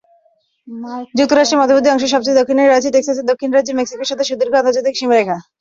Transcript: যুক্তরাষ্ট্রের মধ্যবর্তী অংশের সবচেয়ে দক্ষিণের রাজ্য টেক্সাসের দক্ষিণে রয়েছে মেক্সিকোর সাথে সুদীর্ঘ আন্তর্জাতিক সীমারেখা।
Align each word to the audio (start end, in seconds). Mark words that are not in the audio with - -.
যুক্তরাষ্ট্রের 1.15 1.59
মধ্যবর্তী 1.61 1.89
অংশের 1.91 2.13
সবচেয়ে 2.13 2.39
দক্ষিণের 2.39 2.69
রাজ্য 2.69 2.87
টেক্সাসের 2.91 3.29
দক্ষিণে 3.29 3.53
রয়েছে 3.53 3.77
মেক্সিকোর 3.79 4.09
সাথে 4.11 4.23
সুদীর্ঘ 4.29 4.53
আন্তর্জাতিক 4.57 4.93
সীমারেখা। 4.97 5.37